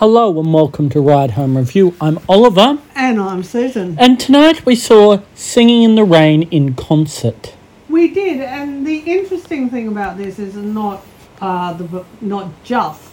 [0.00, 1.94] Hello and welcome to Ride Home Review.
[2.00, 3.98] I'm Oliver, And I'm Susan.
[3.98, 7.54] and tonight we saw Singing in the Rain in concert.
[7.90, 11.04] We did, and the interesting thing about this is not
[11.42, 13.10] uh, the not just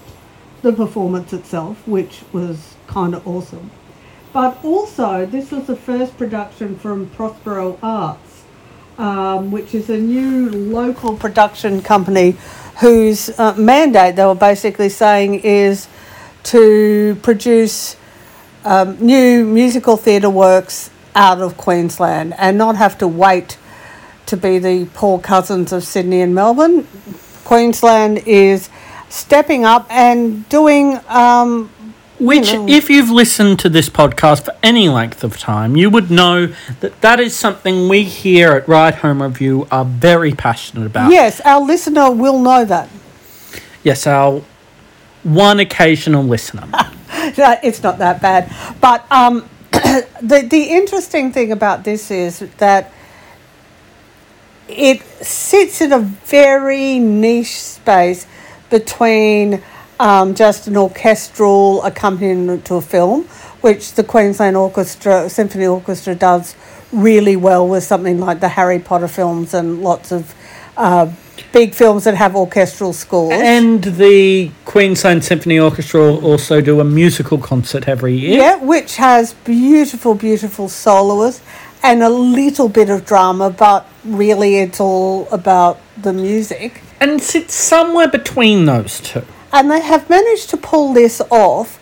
[0.61, 3.69] the performance itself, which was kind of awesome,
[4.31, 8.43] but also this was the first production from Prospero Arts,
[8.97, 12.37] um, which is a new local production company
[12.79, 15.89] whose uh, mandate they were basically saying is
[16.47, 17.95] to produce
[18.63, 23.57] um, new musical theatre works out of Queensland and not have to wait
[24.27, 26.87] to be the poor cousins of Sydney and Melbourne.
[27.43, 28.69] Queensland is
[29.09, 30.99] stepping up and doing.
[31.07, 31.69] Um,
[32.19, 36.11] Which, know- if you've listened to this podcast for any length of time, you would
[36.11, 36.47] know
[36.81, 41.11] that that is something we here at Ride Home Review are very passionate about.
[41.11, 42.89] yes, our listener will know that.
[43.83, 44.43] Yes, our
[45.27, 46.67] one occasional listener.
[47.39, 48.53] It's not that bad.
[48.79, 52.91] But um, the the interesting thing about this is that
[54.67, 58.27] it sits in a very niche space
[58.69, 59.61] between
[59.99, 63.23] um, just an orchestral accompaniment to a film,
[63.61, 66.55] which the Queensland Orchestra Symphony Orchestra does
[66.91, 70.33] really well with something like the Harry Potter films and lots of
[70.77, 71.11] uh,
[71.51, 73.33] big films that have orchestral scores.
[73.33, 78.39] and the Queensland Symphony Orchestra also do a musical concert every year.
[78.39, 81.41] Yeah, which has beautiful, beautiful soloists
[81.83, 86.81] and a little bit of drama, but really it's all about the music.
[86.99, 89.23] And sits somewhere between those two.
[89.53, 91.79] And they have managed to pull this off,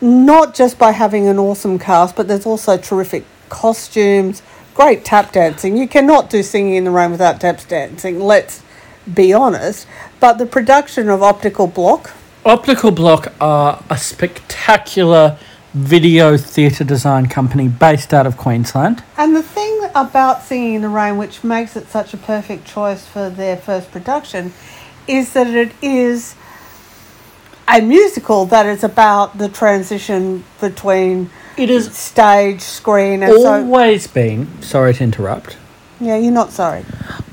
[0.00, 4.42] not just by having an awesome cast, but there's also terrific costumes,
[4.74, 5.76] great tap dancing.
[5.76, 8.62] You cannot do singing in the rain without tap dancing, let's
[9.12, 9.86] be honest.
[10.20, 12.12] But the production of Optikal Bloc,
[12.44, 15.36] Optikal Bloc are a spectacular
[15.74, 19.02] video theatre design company based out of Queensland.
[19.18, 23.04] And the thing about Singing in the Rain, which makes it such a perfect choice
[23.06, 24.52] for their first production,
[25.06, 26.34] is that it is
[27.68, 33.64] a musical that is about the transition between It has stage, screen, and so.
[33.64, 34.62] always been.
[34.62, 35.56] Sorry to interrupt.
[36.00, 36.84] Yeah, you're not sorry.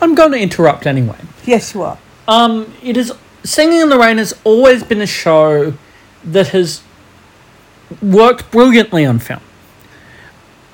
[0.01, 1.17] I'm going to interrupt anyway.
[1.45, 1.97] Yes, you are.
[2.27, 3.11] Um, it is
[3.43, 5.73] Singing in the Rain has always been a show
[6.23, 6.81] that has
[8.01, 9.41] worked brilliantly on film,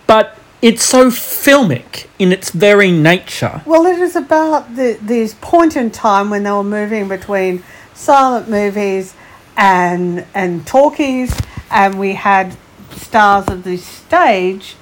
[0.06, 3.64] but it's so filmic in its very nature.
[3.66, 7.64] Well, it is about the this point in time when they were moving between
[7.96, 9.16] silent movies
[9.58, 11.36] and and talkies,
[11.72, 12.56] and we had
[12.92, 14.76] stars of the stage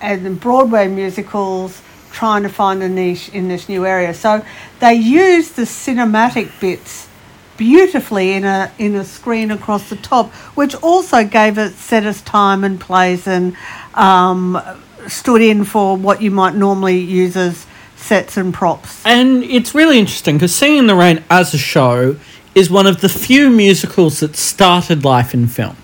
[0.00, 4.14] and the Broadway musicals trying to find a niche in this new area.
[4.14, 4.44] So
[4.80, 7.08] they used the cinematic bits
[7.56, 12.22] beautifully in a in a screen across the top, which also gave it set us
[12.22, 13.56] time and place and
[13.94, 14.60] um,
[15.08, 19.04] stood in for what you might normally use as sets and props.
[19.04, 22.16] And it's really interesting because Singing in the Rain as a show
[22.54, 25.76] is one of the few musicals that started life in film.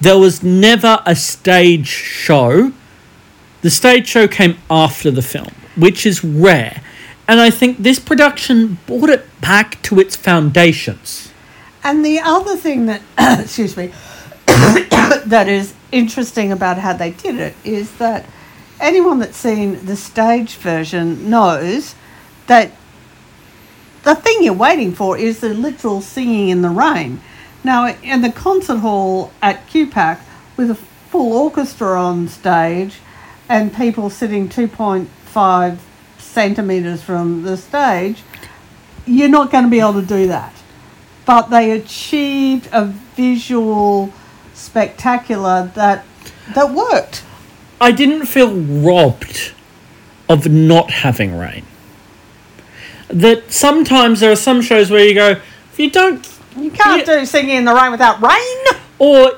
[0.00, 2.72] There was never a stage show.
[3.60, 6.82] The stage show came after the film, which is rare.
[7.26, 11.32] And I think this production brought it back to its foundations.
[11.82, 13.02] And the other thing that,
[13.40, 13.92] excuse me,
[14.46, 18.26] that is interesting about how they did it is that
[18.80, 21.94] anyone that's seen the stage version knows
[22.46, 22.72] that
[24.04, 27.20] the thing you're waiting for is the literal singing in the rain.
[27.64, 30.20] Now, in the concert hall at QPAC,
[30.56, 33.00] with a full orchestra on stage
[33.48, 35.78] and people sitting 2.5
[36.18, 38.22] centimetres from the stage,
[39.06, 40.52] you're not going to be able to do that
[41.28, 44.10] but they achieved a visual
[44.54, 46.02] spectacular that
[46.54, 47.22] that worked.
[47.78, 49.52] I didn't feel robbed
[50.26, 51.66] of not having rain.
[53.08, 55.32] That sometimes there are some shows where you go,
[55.72, 56.26] if you don't
[56.56, 57.18] You can't Yeah.
[57.18, 58.80] do singing in the rain without rain.
[58.98, 59.32] Or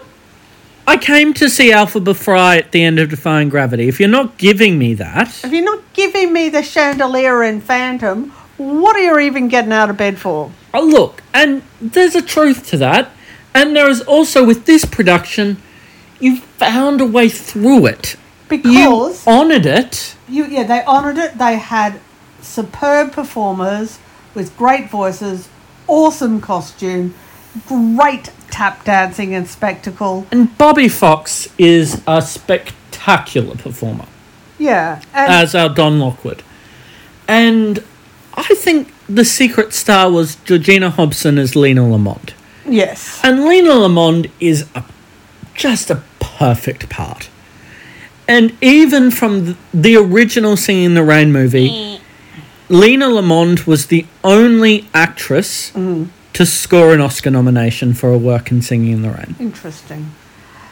[0.90, 3.86] I came to see Elphaba fly at the end of Defying Gravity.
[3.86, 8.30] If you're not giving me that, If you're not giving me the chandelier and Phantom,
[8.56, 10.50] what are you even getting out of bed for?
[10.74, 13.12] oh, look, and there's a truth to that.
[13.54, 15.62] And there is also with this production,
[16.18, 18.16] you found a way through it.
[18.48, 20.16] because You honoured it.
[20.28, 21.38] you, yeah, they honoured it.
[21.38, 22.00] They had
[22.42, 24.00] superb performers
[24.34, 25.48] with great voices,
[25.86, 27.14] awesome costume,
[27.66, 30.26] great tap dancing and spectacle.
[30.30, 34.06] And Bobby Fox is a spectacular performer,
[34.58, 36.42] Yeah, and as our Don Lockwood.
[37.28, 37.82] And
[38.34, 42.34] I think the secret star was Georgina Hopson as Lina Lamont.
[42.66, 43.20] Yes.
[43.22, 44.84] And Lina Lamont is a,
[45.54, 47.28] just a perfect part.
[48.28, 51.98] And even from the, the original Singing in the Rain movie, eh.
[52.68, 56.04] Lina Lamont was the only actress mm-hmm.
[56.40, 59.36] To score an Oscar nomination for a work in Singing in the Rain.
[59.38, 60.10] Interesting.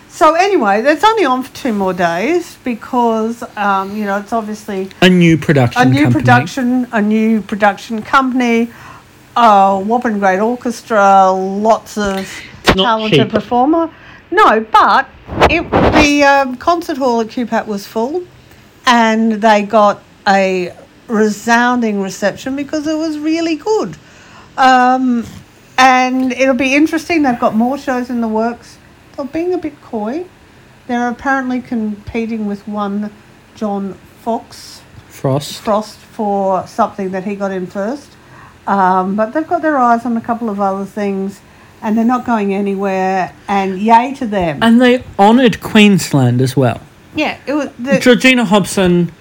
[0.08, 4.88] So anyway, that's only on for two more days because um, you know it's obviously
[5.02, 6.12] A new production a new company.
[6.22, 8.70] production, a new production company,
[9.36, 12.26] a whopping great orchestra, lots of
[12.64, 13.28] talented cheap.
[13.28, 13.90] performer.
[14.30, 15.06] No, but
[15.50, 18.24] it the um, concert hall at QPAC was full,
[18.86, 20.74] and they got a
[21.08, 23.98] resounding reception because it was really good.
[24.56, 25.26] Um,
[25.78, 27.22] and it'll be interesting.
[27.22, 28.76] They've got more shows in the works.
[29.16, 30.26] They're being a bit coy.
[30.88, 33.12] They're apparently competing with one
[33.54, 35.60] John Fox Frost.
[35.60, 38.10] Frost for something that he got in first.
[38.66, 41.40] Um, but they've got their eyes on a couple of other things
[41.80, 43.34] and they're not going anywhere.
[43.48, 44.62] And yay to them.
[44.62, 46.80] And they honoured Queensland as well.
[47.14, 49.12] yeah, it was the, Georgina Hopson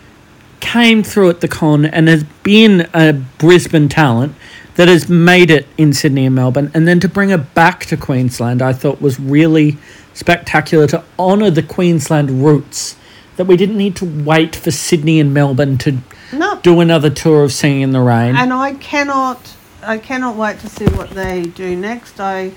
[0.59, 4.35] came through at the con and has been a Brisbane talent
[4.77, 6.71] that has made it in Sydney and Melbourne.
[6.73, 9.77] And then to bring her back to Queensland, I thought was really
[10.13, 12.95] spectacular to honour the Queensland roots.
[13.35, 15.99] That we didn't need to wait for Sydney and Melbourne to
[16.33, 16.59] no.
[16.61, 18.35] do another tour of Singing in the Rain.
[18.35, 22.19] And I cannot, I cannot wait to see what they do next.
[22.19, 22.51] I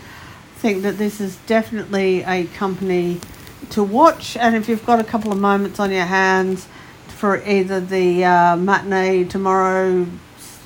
[0.56, 3.20] think that this is definitely a company
[3.70, 4.38] to watch.
[4.38, 6.66] And if you've got a couple of moments on your hands
[7.08, 10.06] for either the uh, matinee tomorrow,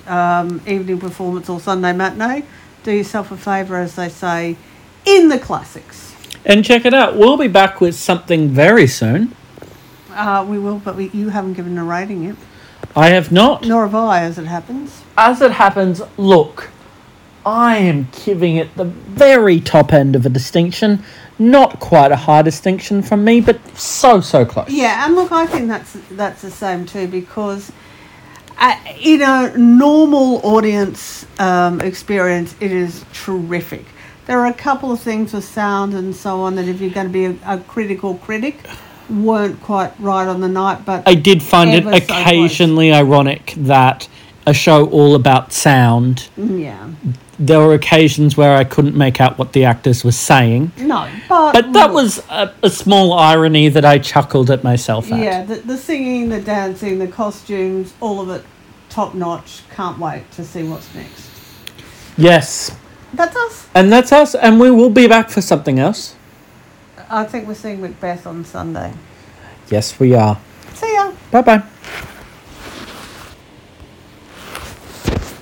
[0.06, 2.44] um, evening performance, or Sunday matinee,
[2.82, 4.56] do yourself a favour, as they say,
[5.04, 6.14] in the classics.
[6.44, 7.16] and check it out.
[7.16, 9.34] We'll be back with something very soon.
[10.10, 12.36] Uh, we will, but we, you haven't given a rating yet.
[12.94, 13.64] I have not.
[13.66, 15.02] Nor have I, as it happens.
[15.16, 16.70] as it happens, look,
[17.44, 21.02] I am giving it the very top end of a distinction.
[21.38, 24.68] Not quite a high distinction from me, but so, so close.
[24.70, 27.72] Yeah, and look, I think that's that's the same too because,
[28.58, 33.84] uh, in a normal audience um, experience, it is terrific.
[34.26, 37.06] There are a couple of things with sound and so on that if you're going
[37.06, 38.58] to be a, a critical critic,
[39.10, 40.84] weren't quite right on the night.
[40.84, 44.08] But I did find it Ever so occasionally ironic that
[44.46, 46.90] a show all about sound, mm, yeah,
[47.38, 50.72] there were occasions where I couldn't make out what the actors were saying.
[50.78, 55.18] no, but But that was a, a small irony that I chuckled at myself at.
[55.20, 58.44] yeah, the, the singing, the dancing, the costumes, all of it,
[58.88, 59.62] top notch.
[59.74, 61.30] Can't wait to see what's next.
[62.16, 62.76] Yes.
[63.12, 63.68] That's us.
[63.74, 66.16] And that's us, and we will be back for something else.
[67.08, 68.92] I think we're seeing Macbeth on Sunday.
[69.70, 70.38] Yes, we are.
[70.74, 71.12] See ya.
[71.30, 71.62] Bye bye.